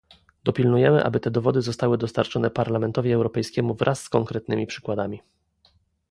Dopilnujemy, 0.43 1.03
aby 1.03 1.19
te 1.19 1.31
dowody 1.31 1.61
zostały 1.61 1.97
dostarczone 1.97 2.49
Parlamentowi 2.49 3.11
Europejskiemu 3.11 3.73
wraz 3.75 4.01
z 4.03 4.09
konkretnymi 4.09 4.67
przykładami 4.67 5.21